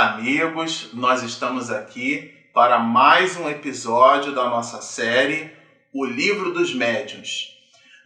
[0.00, 0.88] Olá, amigos.
[0.94, 5.52] Nós estamos aqui para mais um episódio da nossa série
[5.92, 7.48] O Livro dos Médiuns.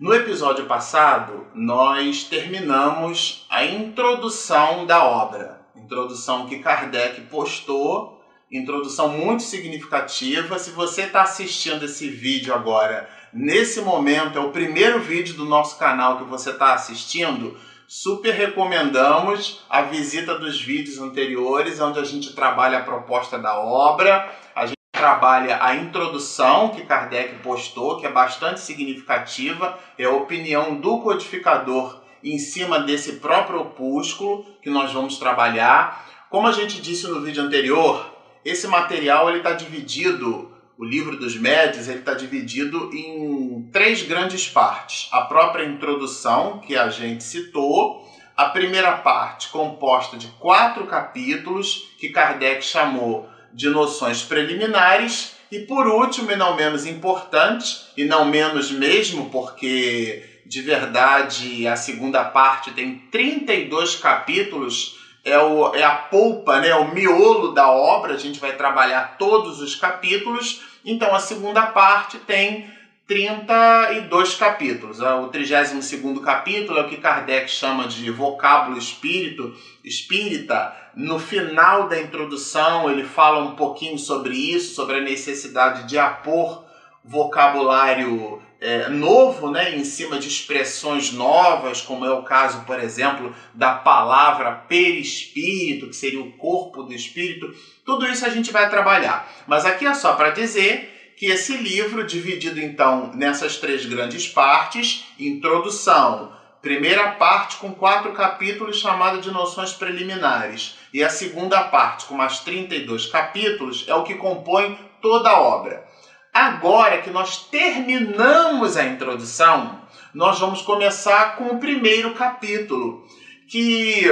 [0.00, 8.20] No episódio passado, nós terminamos a introdução da obra, introdução que Kardec postou,
[8.50, 10.58] introdução muito significativa.
[10.58, 15.78] Se você está assistindo esse vídeo agora, nesse momento, é o primeiro vídeo do nosso
[15.78, 17.56] canal que você está assistindo
[17.86, 24.30] super recomendamos a visita dos vídeos anteriores, onde a gente trabalha a proposta da obra,
[24.54, 30.76] a gente trabalha a introdução que Kardec postou, que é bastante significativa, é a opinião
[30.80, 36.26] do codificador em cima desse próprio opúsculo que nós vamos trabalhar.
[36.30, 38.14] Como a gente disse no vídeo anterior,
[38.44, 44.48] esse material ele está dividido o livro dos médios ele está dividido em três grandes
[44.48, 45.08] partes.
[45.12, 48.04] A própria introdução, que a gente citou,
[48.36, 55.86] a primeira parte composta de quatro capítulos, que Kardec chamou de noções preliminares, e por
[55.86, 62.72] último, e não menos importante, e não menos mesmo, porque de verdade a segunda parte
[62.72, 68.38] tem 32 capítulos é, o, é a polpa, né, o miolo da obra, a gente
[68.38, 70.60] vai trabalhar todos os capítulos.
[70.84, 72.70] Então a segunda parte tem
[73.06, 75.00] 32 capítulos.
[75.00, 80.74] O 32 capítulo é o que Kardec chama de vocábulo espírito, espírita.
[80.94, 86.64] No final da introdução, ele fala um pouquinho sobre isso, sobre a necessidade de apor
[87.04, 93.34] vocabulário é, novo, né, em cima de expressões novas, como é o caso, por exemplo,
[93.52, 97.54] da palavra perispírito, que seria o corpo do espírito.
[97.84, 99.30] Tudo isso a gente vai trabalhar.
[99.46, 105.04] Mas aqui é só para dizer que esse livro, dividido então nessas três grandes partes,
[105.18, 112.14] introdução, primeira parte com quatro capítulos chamada de noções preliminares, e a segunda parte com
[112.14, 115.86] mais 32 capítulos, é o que compõe toda a obra.
[116.32, 119.80] Agora que nós terminamos a introdução,
[120.12, 123.06] nós vamos começar com o primeiro capítulo,
[123.46, 124.04] que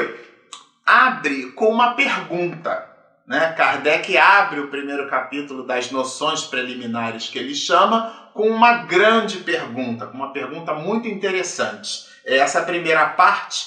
[0.85, 2.92] abre com uma pergunta.
[3.27, 3.53] Né?
[3.57, 10.07] Kardec abre o primeiro capítulo das noções preliminares que ele chama com uma grande pergunta,
[10.07, 12.05] com uma pergunta muito interessante.
[12.25, 13.67] Essa primeira parte,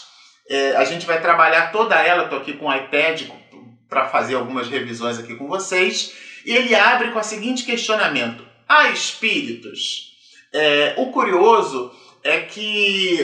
[0.50, 3.30] é, a gente vai trabalhar toda ela, estou aqui com o iPad
[3.90, 6.12] para fazer algumas revisões aqui com vocês,
[6.46, 10.14] e ele abre com o seguinte questionamento: há espíritos?
[10.54, 11.92] É, o curioso
[12.24, 13.20] é que,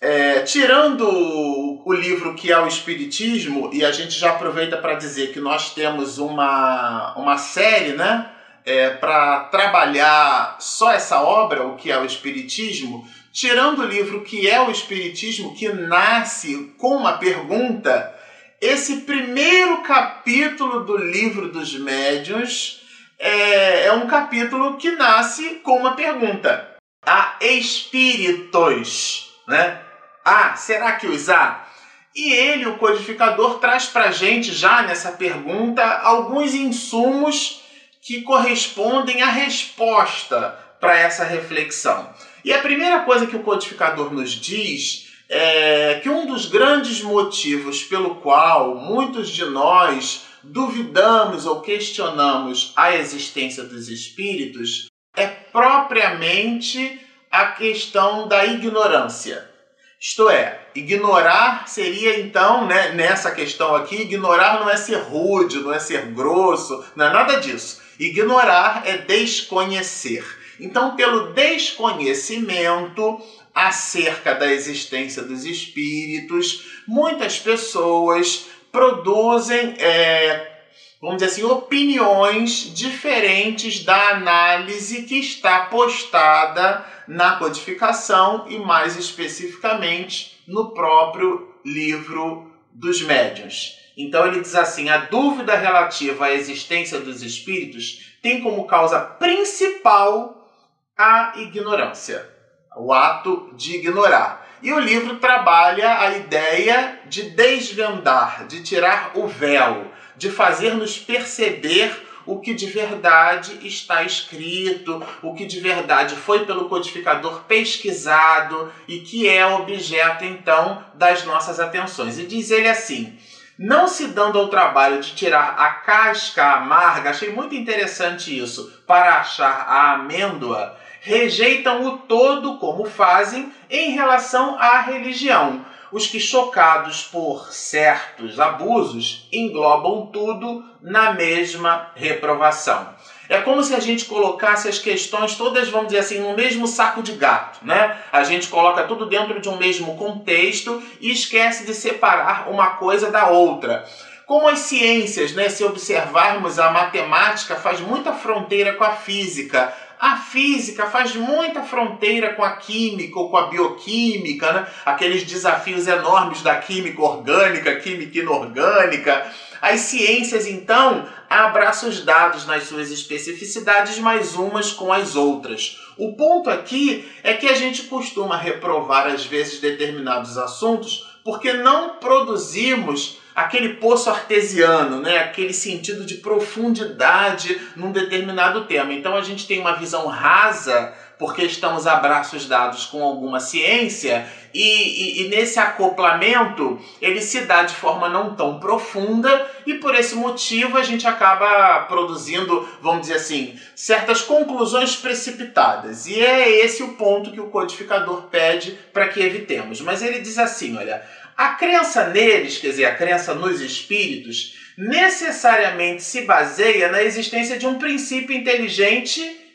[0.00, 5.32] é, tirando o livro que é o Espiritismo, e a gente já aproveita para dizer
[5.32, 8.30] que nós temos uma, uma série, né?
[8.64, 14.48] É, para trabalhar só essa obra, o que é o Espiritismo, tirando o livro que
[14.48, 18.12] é o Espiritismo, que nasce com uma pergunta,
[18.60, 22.80] esse primeiro capítulo do livro dos médiuns
[23.18, 26.76] é, é um capítulo que nasce com uma pergunta.
[27.04, 29.85] Há espíritos, né?
[30.28, 31.68] Ah, será que os há?
[32.12, 37.62] E ele, o codificador, traz para gente já nessa pergunta alguns insumos
[38.02, 42.12] que correspondem à resposta para essa reflexão.
[42.44, 47.84] E a primeira coisa que o codificador nos diz é que um dos grandes motivos
[47.84, 57.00] pelo qual muitos de nós duvidamos ou questionamos a existência dos espíritos é propriamente
[57.30, 59.54] a questão da ignorância.
[60.00, 65.72] Isto é, ignorar seria então, né, nessa questão aqui, ignorar não é ser rude, não
[65.72, 67.80] é ser grosso, não é nada disso.
[67.98, 70.24] Ignorar é desconhecer.
[70.60, 73.18] Então, pelo desconhecimento
[73.54, 80.55] acerca da existência dos espíritos, muitas pessoas produzem, é,
[81.00, 90.42] vamos dizer assim, opiniões diferentes da análise que está postada na codificação e, mais especificamente,
[90.46, 93.78] no próprio livro dos médiuns.
[93.96, 100.50] Então ele diz assim: a dúvida relativa à existência dos espíritos tem como causa principal
[100.96, 102.28] a ignorância,
[102.76, 104.46] o ato de ignorar.
[104.62, 112.06] E o livro trabalha a ideia de desvendar, de tirar o véu, de fazer-nos perceber
[112.26, 118.98] o que de verdade está escrito, o que de verdade foi pelo codificador pesquisado e
[118.98, 122.18] que é objeto então das nossas atenções.
[122.18, 123.16] E diz ele assim:
[123.56, 129.20] não se dando ao trabalho de tirar a casca amarga, achei muito interessante isso, para
[129.20, 135.64] achar a amêndoa, rejeitam o todo como fazem em relação à religião.
[135.96, 142.94] Os que, chocados por certos abusos, englobam tudo na mesma reprovação.
[143.30, 147.02] É como se a gente colocasse as questões todas, vamos dizer assim, no mesmo saco
[147.02, 147.96] de gato, né?
[148.12, 153.10] A gente coloca tudo dentro de um mesmo contexto e esquece de separar uma coisa
[153.10, 153.86] da outra.
[154.26, 159.72] Como as ciências, né, se observarmos a matemática, faz muita fronteira com a física.
[159.98, 164.66] A física faz muita fronteira com a química ou com a bioquímica, né?
[164.84, 169.26] aqueles desafios enormes da química orgânica, química inorgânica.
[169.60, 175.78] As ciências, então, abraçam os dados nas suas especificidades, mais umas com as outras.
[175.96, 181.96] O ponto aqui é que a gente costuma reprovar, às vezes, determinados assuntos porque não
[181.96, 185.18] produzimos aquele poço artesiano, né?
[185.18, 188.94] aquele sentido de profundidade num determinado tema.
[188.94, 194.26] Então a gente tem uma visão rasa porque estamos a braços dados com alguma ciência
[194.52, 199.94] e, e, e, nesse acoplamento ele se dá de forma não tão profunda e por
[199.94, 206.06] esse motivo a gente acaba produzindo, vamos dizer assim, certas conclusões precipitadas.
[206.06, 209.80] E é esse o ponto que o codificador pede para que evitemos.
[209.80, 211.02] Mas ele diz assim, olha,
[211.36, 217.66] a crença neles, quer dizer, a crença nos espíritos, necessariamente se baseia na existência de
[217.66, 219.45] um princípio inteligente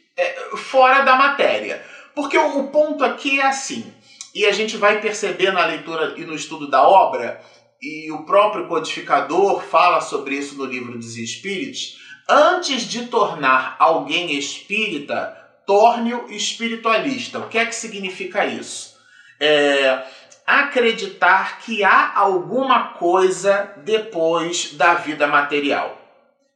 [0.57, 1.83] fora da matéria.
[2.15, 3.93] Porque o, o ponto aqui é assim,
[4.33, 7.41] e a gente vai perceber na leitura e no estudo da obra,
[7.81, 11.97] e o próprio codificador fala sobre isso no livro dos Espíritos,
[12.29, 15.35] antes de tornar alguém espírita,
[15.65, 17.39] torne-o espiritualista.
[17.39, 18.95] O que é que significa isso?
[19.39, 20.03] É
[20.45, 26.00] acreditar que há alguma coisa depois da vida material.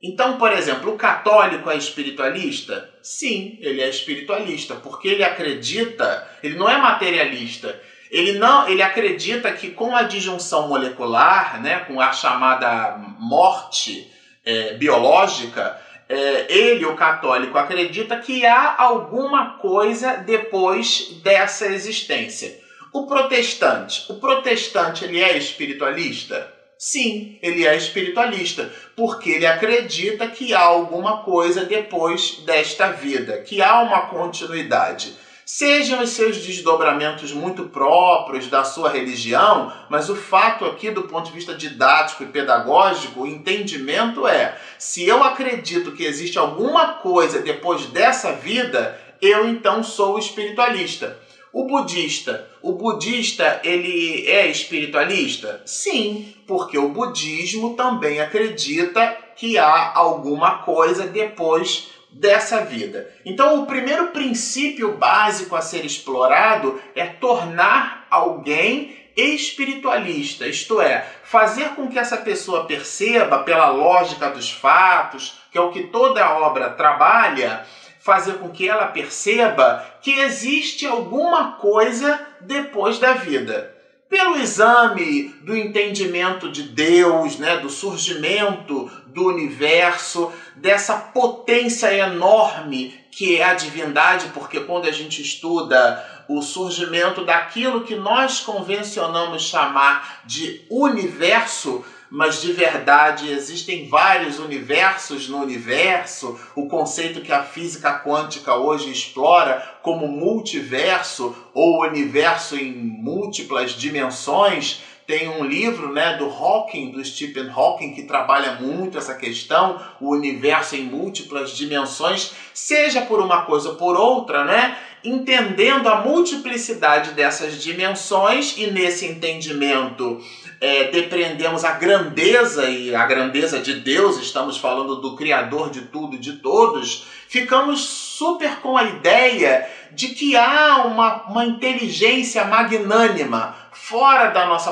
[0.08, 2.92] Então, por exemplo, o católico é espiritualista?
[3.02, 7.82] Sim, ele é espiritualista, porque ele acredita, ele não é materialista.
[8.12, 14.08] Ele não, ele acredita que com a disjunção molecular, né, com a chamada morte
[14.46, 22.60] é, biológica, é, ele, o católico, acredita que há alguma coisa depois dessa existência.
[22.94, 26.55] O protestante, o protestante ele é espiritualista?
[26.78, 33.62] Sim, ele é espiritualista, porque ele acredita que há alguma coisa depois desta vida, que
[33.62, 35.16] há uma continuidade.
[35.46, 41.28] Sejam os seus desdobramentos muito próprios da sua religião, mas o fato aqui, do ponto
[41.28, 47.40] de vista didático e pedagógico, o entendimento é: se eu acredito que existe alguma coisa
[47.40, 51.16] depois dessa vida, eu então sou espiritualista.
[51.56, 55.62] O budista, o budista ele é espiritualista?
[55.66, 63.10] Sim, porque o budismo também acredita que há alguma coisa depois dessa vida.
[63.24, 71.70] Então, o primeiro princípio básico a ser explorado é tornar alguém espiritualista, isto é, fazer
[71.70, 76.72] com que essa pessoa perceba pela lógica dos fatos, que é o que toda obra
[76.72, 77.66] trabalha,
[78.06, 83.74] fazer com que ela perceba que existe alguma coisa depois da vida.
[84.08, 93.38] Pelo exame do entendimento de Deus, né, do surgimento do universo, dessa potência enorme que
[93.38, 100.22] é a divindade, porque quando a gente estuda o surgimento daquilo que nós convencionamos chamar
[100.26, 108.00] de universo, mas de verdade existem vários universos no universo, o conceito que a física
[108.00, 114.82] quântica hoje explora como multiverso ou universo em múltiplas dimensões.
[115.08, 120.12] Tem um livro né, do Hawking, do Stephen Hawking, que trabalha muito essa questão, o
[120.12, 124.76] universo em múltiplas dimensões, seja por uma coisa ou por outra, né?
[125.06, 130.20] entendendo a multiplicidade dessas dimensões e nesse entendimento
[130.60, 136.16] é, depreendemos a grandeza e a grandeza de Deus, estamos falando do Criador de tudo
[136.16, 143.56] e de todos, ficamos super com a ideia de que há uma, uma inteligência magnânima
[143.72, 144.72] fora da nossa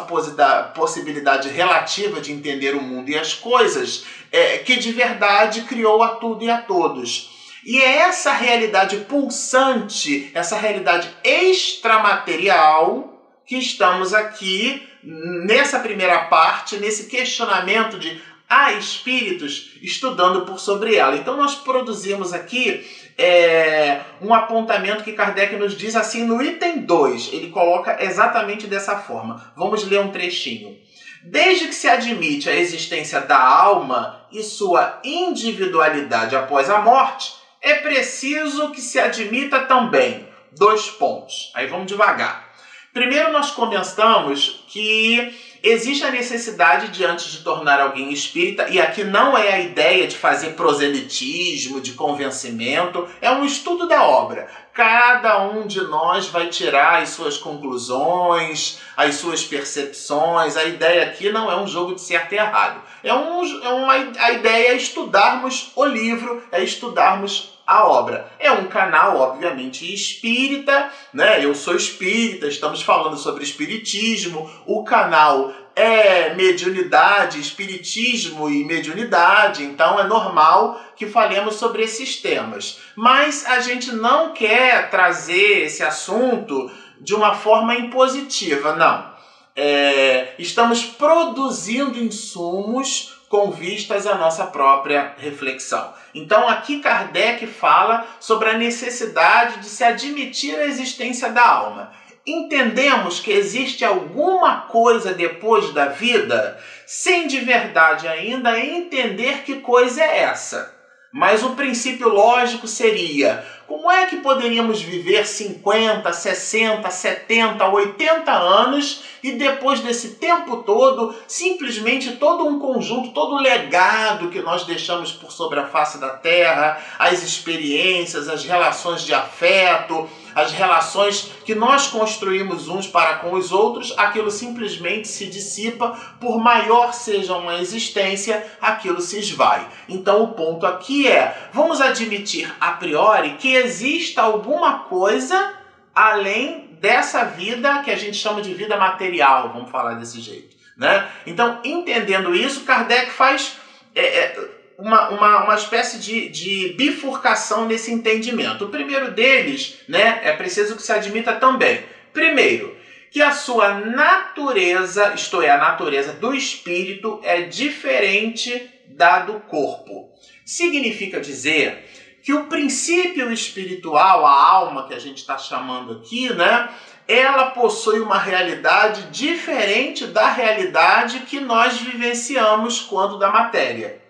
[0.73, 6.15] possibilidade relativa de entender o mundo e as coisas, é, que de verdade criou a
[6.15, 7.29] tudo e a todos.
[7.65, 13.09] E é essa realidade pulsante, essa realidade extramaterial
[13.45, 21.15] que estamos aqui nessa primeira parte, nesse questionamento de há espíritos estudando por sobre ela.
[21.15, 22.85] Então nós produzimos aqui
[23.17, 27.29] é, um apontamento que Kardec nos diz assim no item 2.
[27.33, 29.53] Ele coloca exatamente dessa forma.
[29.55, 30.77] Vamos ler um trechinho.
[31.23, 37.75] Desde que se admite a existência da alma e sua individualidade após a morte, é
[37.75, 41.51] preciso que se admita também dois pontos.
[41.55, 42.51] Aí vamos devagar.
[42.91, 49.05] Primeiro, nós comentamos que existe a necessidade de, antes de tornar alguém espírita, e aqui
[49.05, 54.49] não é a ideia de fazer proselitismo, de convencimento, é um estudo da obra.
[54.73, 60.57] Cada um de nós vai tirar as suas conclusões, as suas percepções.
[60.57, 62.81] A ideia aqui não é um jogo de certo e errado.
[63.03, 68.29] É, um, é uma, a ideia é estudarmos o livro, é estudarmos a obra.
[68.39, 71.43] É um canal, obviamente, espírita, né?
[71.43, 74.49] Eu sou espírita, estamos falando sobre espiritismo.
[74.65, 82.79] O canal é mediunidade, espiritismo e mediunidade, então é normal que falemos sobre esses temas.
[82.95, 89.13] Mas a gente não quer trazer esse assunto de uma forma impositiva, não.
[89.55, 95.91] É, estamos produzindo insumos com vistas à nossa própria reflexão.
[96.13, 101.91] Então, aqui Kardec fala sobre a necessidade de se admitir a existência da alma.
[102.27, 110.03] Entendemos que existe alguma coisa depois da vida, sem de verdade ainda entender que coisa
[110.03, 110.72] é essa.
[111.13, 119.01] Mas o princípio lógico seria: como é que poderíamos viver 50, 60, 70, 80 anos
[119.21, 125.11] e depois desse tempo todo, simplesmente todo um conjunto, todo o legado que nós deixamos
[125.11, 131.55] por sobre a face da terra, as experiências, as relações de afeto, as relações que
[131.55, 137.55] nós construímos uns para com os outros, aquilo simplesmente se dissipa, por maior seja uma
[137.55, 139.67] existência, aquilo se esvai.
[139.87, 145.53] Então o ponto aqui é: vamos admitir a priori que exista alguma coisa
[145.93, 150.55] além dessa vida que a gente chama de vida material, vamos falar desse jeito.
[150.75, 151.07] Né?
[151.25, 153.57] Então, entendendo isso, Kardec faz.
[153.95, 158.65] É, é, uma, uma, uma espécie de, de bifurcação nesse entendimento.
[158.65, 161.83] O primeiro deles, né, é preciso que se admita também.
[162.11, 162.75] Primeiro,
[163.11, 170.11] que a sua natureza, isto é, a natureza do espírito, é diferente da do corpo.
[170.45, 171.89] Significa dizer
[172.23, 176.69] que o princípio espiritual, a alma que a gente está chamando aqui, né,
[177.07, 184.02] ela possui uma realidade diferente da realidade que nós vivenciamos quando da matéria.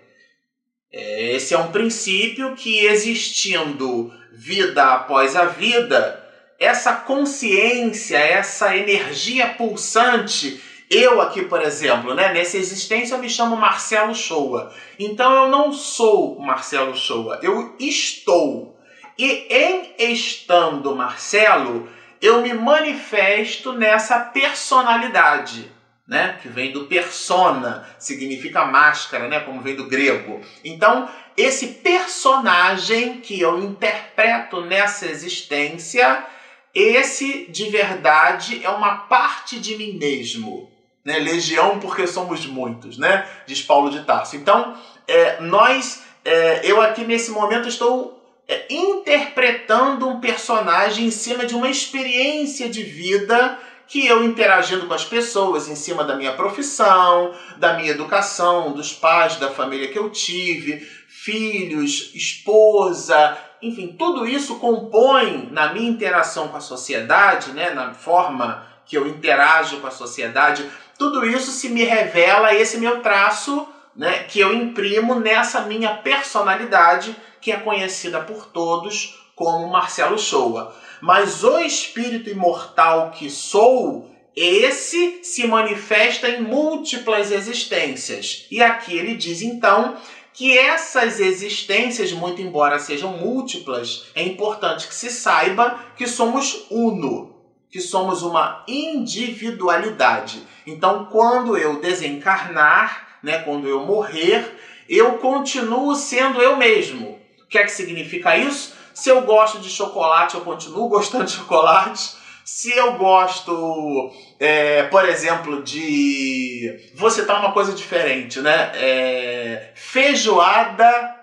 [0.93, 6.23] É, esse é um princípio que, existindo vida após a vida,
[6.59, 13.55] essa consciência, essa energia pulsante, eu aqui, por exemplo, né, nessa existência eu me chamo
[13.55, 14.71] Marcelo Shoa.
[14.99, 18.79] Então eu não sou Marcelo Shoa, eu estou.
[19.17, 21.89] E em estando Marcelo,
[22.21, 25.72] eu me manifesto nessa personalidade
[26.07, 26.37] né?
[26.41, 29.39] Que vem do persona, significa máscara, né?
[29.39, 30.41] Como vem do grego.
[30.63, 36.25] Então, esse personagem que eu interpreto nessa existência,
[36.73, 40.71] esse de verdade é uma parte de mim mesmo.
[41.05, 41.19] Né?
[41.19, 43.27] Legião porque somos muitos, né?
[43.45, 44.35] Diz Paulo de Tarso.
[44.35, 51.45] Então, é, nós, é, eu aqui nesse momento estou é, interpretando um personagem em cima
[51.45, 56.33] de uma experiência de vida que eu interagindo com as pessoas em cima da minha
[56.33, 64.27] profissão, da minha educação, dos pais, da família que eu tive, filhos, esposa, enfim, tudo
[64.27, 69.87] isso compõe na minha interação com a sociedade, né, na forma que eu interajo com
[69.87, 75.61] a sociedade, tudo isso se me revela esse meu traço, né, que eu imprimo nessa
[75.61, 80.73] minha personalidade que é conhecida por todos como Marcelo Shoa.
[81.01, 88.47] Mas o espírito imortal que sou, esse se manifesta em múltiplas existências.
[88.49, 89.97] E aqui ele diz então
[90.33, 97.35] que essas existências, muito embora sejam múltiplas, é importante que se saiba que somos uno,
[97.69, 100.41] que somos uma individualidade.
[100.65, 104.57] Então, quando eu desencarnar, né, quando eu morrer,
[104.87, 107.19] eu continuo sendo eu mesmo.
[107.43, 108.73] O que é que significa isso?
[108.93, 112.15] Se eu gosto de chocolate, eu continuo gostando de chocolate.
[112.45, 116.91] Se eu gosto, é, por exemplo, de.
[116.95, 118.71] Vou citar uma coisa diferente, né?
[118.75, 121.15] É, feijoada,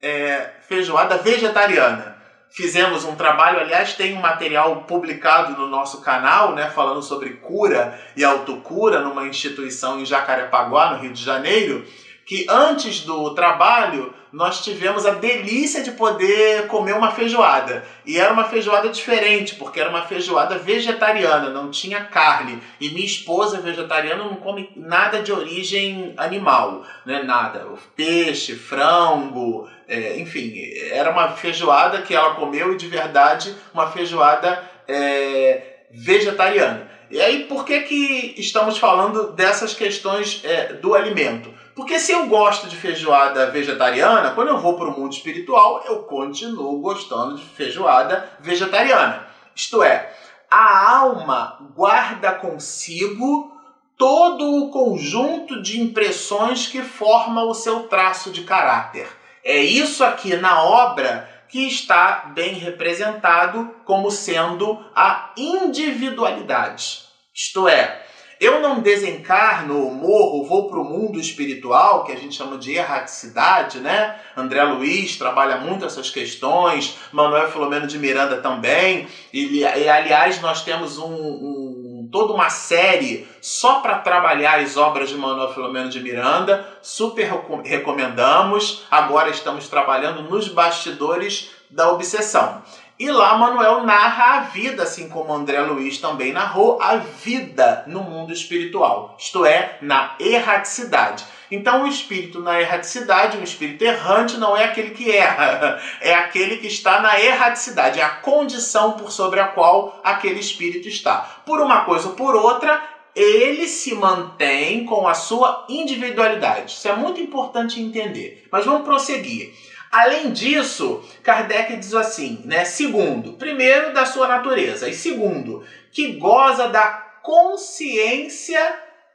[0.00, 2.16] é, feijoada vegetariana.
[2.52, 7.96] Fizemos um trabalho, aliás, tem um material publicado no nosso canal, né, falando sobre cura
[8.16, 11.86] e autocura numa instituição em Jacarepaguá, no Rio de Janeiro
[12.30, 17.84] que antes do trabalho nós tivemos a delícia de poder comer uma feijoada.
[18.06, 22.62] E era uma feijoada diferente, porque era uma feijoada vegetariana, não tinha carne.
[22.80, 27.22] E minha esposa vegetariana não come nada de origem animal, né?
[27.22, 27.66] Nada.
[27.96, 30.54] Peixe, frango, é, enfim,
[30.92, 36.88] era uma feijoada que ela comeu e de verdade uma feijoada é, vegetariana.
[37.10, 41.52] E aí, por que, que estamos falando dessas questões é, do alimento?
[41.80, 46.02] Porque se eu gosto de feijoada vegetariana, quando eu vou para o mundo espiritual, eu
[46.02, 49.26] continuo gostando de feijoada vegetariana.
[49.56, 50.12] Isto é,
[50.50, 53.58] a alma guarda consigo
[53.96, 59.08] todo o conjunto de impressões que forma o seu traço de caráter.
[59.42, 67.04] É isso aqui na obra que está bem representado como sendo a individualidade.
[67.34, 68.04] Isto é,
[68.40, 73.80] eu não desencarno, morro, vou para o mundo espiritual, que a gente chama de erraticidade,
[73.80, 74.16] né?
[74.34, 80.64] André Luiz trabalha muito essas questões, Manuel Filomeno de Miranda também, e, e aliás nós
[80.64, 86.00] temos um, um toda uma série só para trabalhar as obras de Manuel Filomeno de
[86.00, 86.66] Miranda.
[86.82, 87.30] Super
[87.64, 88.84] recomendamos.
[88.90, 92.62] Agora estamos trabalhando nos bastidores da obsessão.
[93.00, 98.02] E lá Manuel narra a vida, assim como André Luiz também narrou, a vida no
[98.02, 101.24] mundo espiritual, isto é, na erraticidade.
[101.50, 106.58] Então, o espírito na erraticidade, o espírito errante, não é aquele que erra, é aquele
[106.58, 111.40] que está na erraticidade, é a condição por sobre a qual aquele espírito está.
[111.46, 112.82] Por uma coisa ou por outra,
[113.16, 116.74] ele se mantém com a sua individualidade.
[116.74, 118.46] Isso é muito importante entender.
[118.52, 119.54] Mas vamos prosseguir.
[119.90, 122.64] Além disso, Kardec diz assim, né?
[122.64, 126.86] Segundo, primeiro da sua natureza e segundo, que goza da
[127.22, 128.60] consciência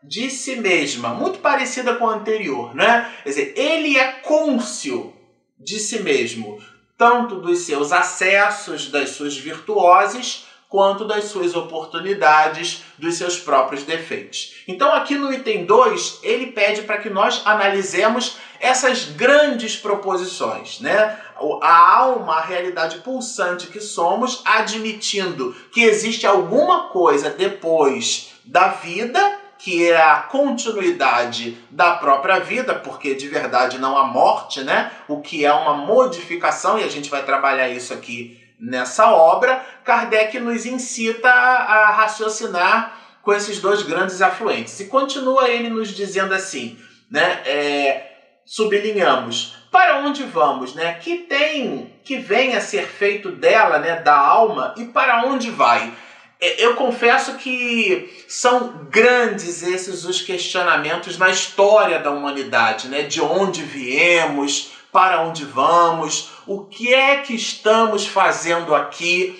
[0.03, 3.09] de si mesma, muito parecida com a anterior, né?
[3.23, 5.13] Quer dizer, ele é cônscio
[5.57, 6.61] de si mesmo,
[6.97, 14.55] tanto dos seus acessos, das suas virtuoses, quanto das suas oportunidades, dos seus próprios defeitos.
[14.67, 21.17] Então, aqui no item 2, ele pede para que nós analisemos essas grandes proposições, né?
[21.61, 29.39] A alma, a realidade pulsante que somos, admitindo que existe alguma coisa depois da vida
[29.57, 34.91] que é a continuidade da própria vida, porque de verdade não há morte, né?
[35.07, 39.63] O que é uma modificação, e a gente vai trabalhar isso aqui nessa obra.
[39.83, 44.79] Kardec nos incita a, raciocinar com esses dois grandes afluentes.
[44.79, 46.77] E continua ele nos dizendo assim,
[47.09, 47.41] né?
[47.45, 48.11] É,
[48.45, 50.93] sublinhamos para onde vamos, né?
[50.93, 53.95] Que tem, que vem a ser feito dela, né?
[53.95, 55.91] Da alma e para onde vai.
[56.39, 63.01] É, eu confesso que são grandes esses os questionamentos na história da humanidade, né?
[63.03, 69.37] De onde viemos, para onde vamos, o que é que estamos fazendo aqui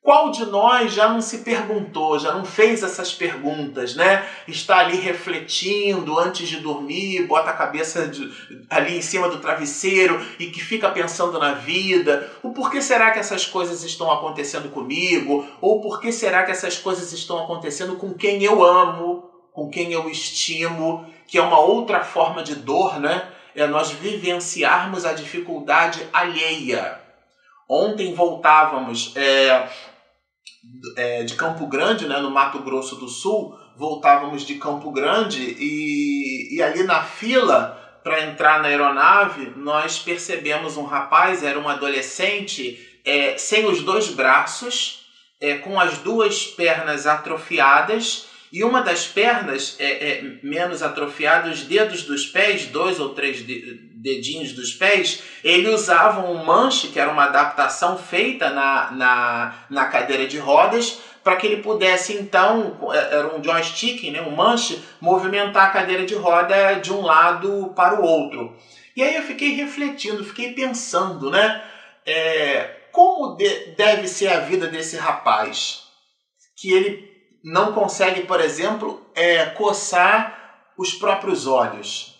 [0.00, 4.26] qual de nós já não se perguntou, já não fez essas perguntas, né?
[4.46, 8.32] Está ali refletindo antes de dormir, bota a cabeça de,
[8.70, 12.32] ali em cima do travesseiro e que fica pensando na vida.
[12.42, 15.46] O porquê será que essas coisas estão acontecendo comigo?
[15.60, 19.92] Ou por que será que essas coisas estão acontecendo com quem eu amo, com quem
[19.92, 21.04] eu estimo?
[21.26, 23.34] Que é uma outra forma de dor, né?
[23.54, 27.00] É nós vivenciarmos a dificuldade alheia.
[27.68, 29.12] Ontem voltávamos.
[29.16, 29.68] É,
[30.96, 36.56] é, de Campo Grande, né, no Mato Grosso do Sul, voltávamos de Campo Grande e,
[36.56, 42.78] e ali na fila para entrar na aeronave, nós percebemos um rapaz, era um adolescente,
[43.04, 45.06] é, sem os dois braços,
[45.40, 51.62] é, com as duas pernas atrofiadas e uma das pernas é, é menos atrofiada, os
[51.62, 57.10] dedos dos pés, dois ou três dedinhos dos pés, ele usava um manche, que era
[57.10, 63.16] uma adaptação feita na, na, na cadeira de rodas, para que ele pudesse então, é,
[63.16, 68.00] era um joystick, né, um manche, movimentar a cadeira de roda de um lado para
[68.00, 68.56] o outro.
[68.96, 71.62] E aí eu fiquei refletindo, fiquei pensando, né?
[72.06, 75.84] É, como de, deve ser a vida desse rapaz?
[76.56, 77.07] Que ele
[77.42, 80.34] não consegue, por exemplo, é, coçar
[80.76, 82.14] os próprios olhos.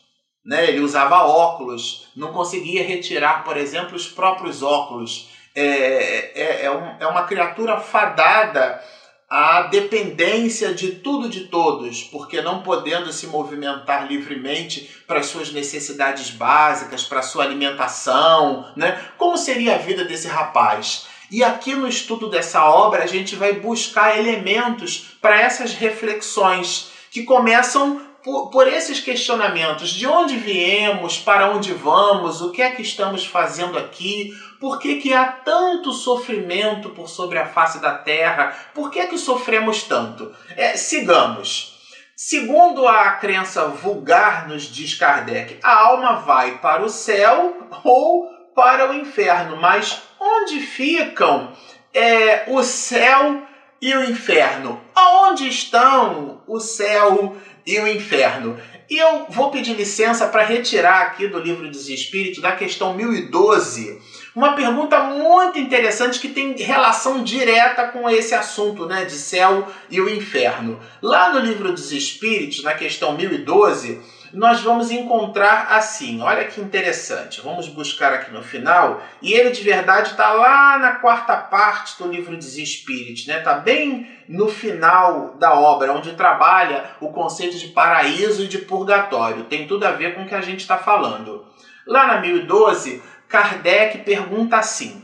[0.45, 0.69] Né?
[0.69, 5.29] Ele usava óculos, não conseguia retirar, por exemplo, os próprios óculos.
[5.55, 8.83] É, é, é, um, é uma criatura fadada
[9.29, 15.53] à dependência de tudo de todos, porque não podendo se movimentar livremente para as suas
[15.53, 18.99] necessidades básicas, para sua alimentação, né?
[19.19, 21.08] Como seria a vida desse rapaz?
[21.31, 27.25] E aqui no estudo dessa obra a gente vai buscar elementos para essas reflexões que
[27.25, 32.83] começam por, por, esses questionamentos: de onde viemos, para onde vamos, o que é que
[32.83, 38.55] estamos fazendo aqui, por que, que há tanto sofrimento por sobre a face da terra,
[38.75, 40.35] por que que sofremos tanto?
[40.57, 41.77] É, sigamos.
[42.17, 48.91] Segundo a crença vulgar, nos diz Kardec, a alma vai para o céu ou para
[48.91, 51.53] o inferno, mas onde ficam
[51.95, 53.41] é, o céu
[53.81, 54.81] e o inferno.
[54.97, 58.59] Aonde estão o céu e o inferno?
[58.91, 64.03] E eu vou pedir licença para retirar aqui do livro dos Espíritos, da questão 1012,
[64.35, 70.01] uma pergunta muito interessante que tem relação direta com esse assunto, né, de céu e
[70.01, 70.81] o inferno.
[71.01, 74.01] Lá no livro dos Espíritos, na questão 1012,
[74.33, 76.21] nós vamos encontrar assim.
[76.21, 77.41] Olha que interessante.
[77.41, 79.03] Vamos buscar aqui no final.
[79.23, 83.39] E ele de verdade está lá na quarta parte do livro dos Espíritos, né?
[83.39, 89.45] Está bem no final da obra, onde trabalha o conceito de paraíso e de purgatório.
[89.45, 91.47] Tem tudo a ver com o que a gente está falando.
[91.87, 95.03] Lá na 1012, Kardec pergunta assim: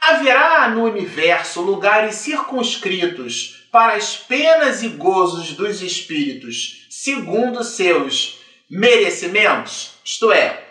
[0.00, 9.94] Haverá no universo lugares circunscritos para as penas e gozos dos espíritos, segundo seus merecimentos?
[10.04, 10.64] Isto é,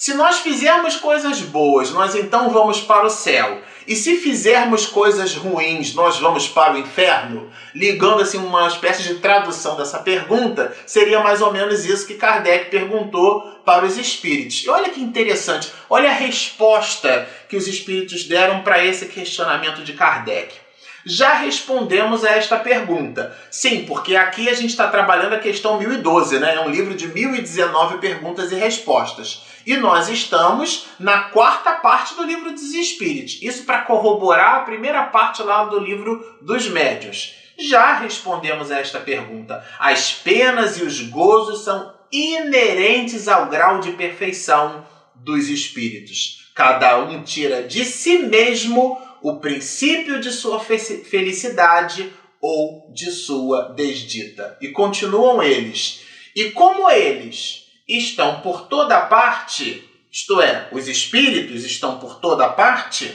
[0.00, 3.60] se nós fizermos coisas boas, nós então vamos para o céu.
[3.86, 7.50] E se fizermos coisas ruins, nós vamos para o inferno?
[7.74, 12.70] Ligando assim uma espécie de tradução dessa pergunta, seria mais ou menos isso que Kardec
[12.70, 14.64] perguntou para os espíritos.
[14.64, 19.92] E olha que interessante, olha a resposta que os espíritos deram para esse questionamento de
[19.92, 20.59] Kardec.
[21.04, 23.36] Já respondemos a esta pergunta.
[23.50, 26.56] Sim, porque aqui a gente está trabalhando a questão 1012, né?
[26.56, 29.42] É um livro de 1019 perguntas e respostas.
[29.66, 33.38] E nós estamos na quarta parte do livro dos Espíritos.
[33.42, 37.34] Isso para corroborar a primeira parte lá do livro dos Médios.
[37.58, 39.64] Já respondemos a esta pergunta.
[39.78, 44.84] As penas e os gozos são inerentes ao grau de perfeição
[45.14, 46.50] dos espíritos.
[46.54, 54.56] Cada um tira de si mesmo o princípio de sua felicidade ou de sua desdita.
[54.60, 56.00] E continuam eles.
[56.34, 63.14] E como eles estão por toda parte, isto é, os espíritos estão por toda parte,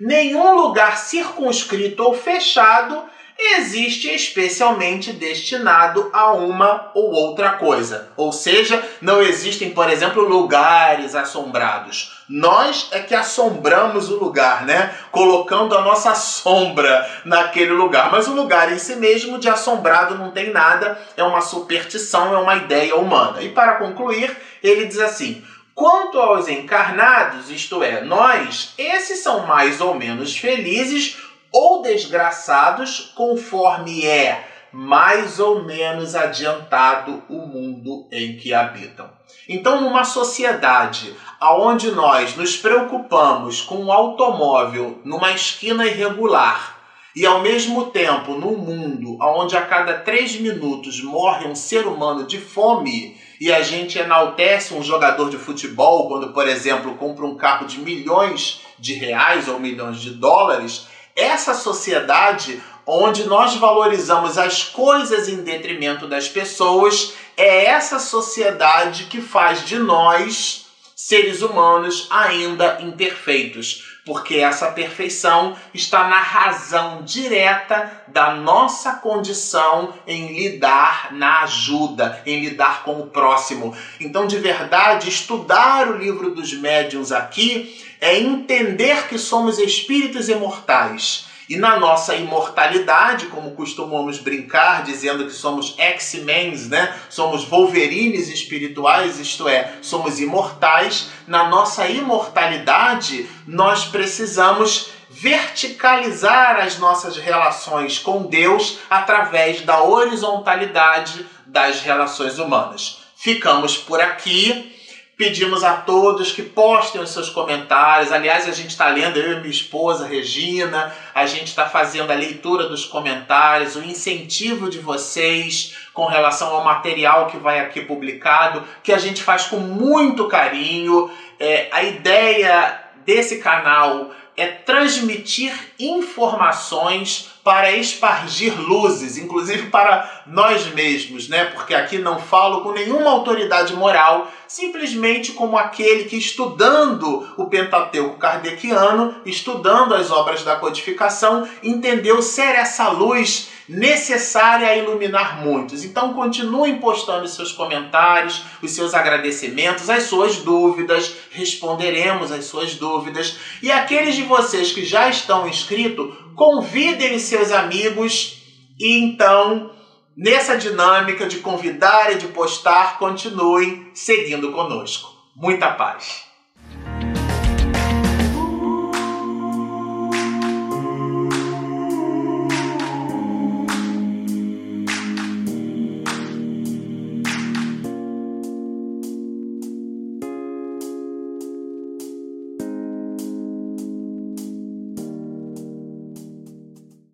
[0.00, 3.04] nenhum lugar circunscrito ou fechado
[3.38, 8.08] existe especialmente destinado a uma ou outra coisa.
[8.16, 12.24] Ou seja, não existem, por exemplo, lugares assombrados.
[12.28, 14.92] Nós é que assombramos o lugar, né?
[15.12, 18.10] Colocando a nossa sombra naquele lugar.
[18.10, 22.38] Mas o lugar em si mesmo de assombrado não tem nada, é uma superstição, é
[22.38, 23.42] uma ideia humana.
[23.42, 25.44] E para concluir, ele diz assim:
[25.76, 31.18] Quanto aos encarnados, isto é, nós, esses são mais ou menos felizes
[31.52, 39.08] ou desgraçados, conforme é mais ou menos adiantado o mundo em que habitam.
[39.48, 46.76] Então, numa sociedade aonde nós nos preocupamos com um automóvel numa esquina irregular
[47.14, 52.24] e ao mesmo tempo num mundo onde a cada três minutos morre um ser humano
[52.24, 57.36] de fome e a gente enaltece um jogador de futebol quando, por exemplo, compra um
[57.36, 64.62] carro de milhões de reais ou milhões de dólares, essa sociedade onde nós valorizamos as
[64.62, 72.78] coisas em detrimento das pessoas, é essa sociedade que faz de nós, seres humanos, ainda
[72.80, 73.95] imperfeitos.
[74.06, 82.40] Porque essa perfeição está na razão direta da nossa condição em lidar na ajuda, em
[82.40, 83.76] lidar com o próximo.
[84.00, 91.25] Então, de verdade, estudar o livro dos médiuns aqui é entender que somos espíritos imortais.
[91.48, 96.94] E na nossa imortalidade, como costumamos brincar, dizendo que somos X-Men, né?
[97.08, 101.08] Somos Wolverines espirituais, isto é, somos imortais.
[101.26, 111.80] Na nossa imortalidade, nós precisamos verticalizar as nossas relações com Deus através da horizontalidade das
[111.80, 112.98] relações humanas.
[113.16, 114.75] Ficamos por aqui.
[115.16, 118.12] Pedimos a todos que postem os seus comentários.
[118.12, 122.14] Aliás, a gente está lendo, eu e minha esposa Regina, a gente está fazendo a
[122.14, 128.62] leitura dos comentários, o incentivo de vocês com relação ao material que vai aqui publicado,
[128.82, 131.10] que a gente faz com muito carinho.
[131.40, 141.28] É, a ideia desse canal é transmitir informações para espargir luzes, inclusive para nós mesmos,
[141.28, 141.46] né?
[141.46, 148.18] Porque aqui não falo com nenhuma autoridade moral, simplesmente como aquele que estudando o Pentateuco
[148.18, 155.84] kardeciano, estudando as obras da codificação, entendeu ser essa luz necessária a iluminar muitos.
[155.84, 163.36] Então continuem postando seus comentários, os seus agradecimentos, as suas dúvidas, responderemos as suas dúvidas.
[163.62, 168.42] E aqueles de vocês que já estão inscritos, convidem seus amigos
[168.78, 169.70] e então
[170.16, 175.14] nessa dinâmica de convidar e de postar, continuem seguindo conosco.
[175.34, 176.25] Muita paz.